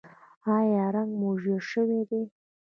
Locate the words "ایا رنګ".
0.55-1.11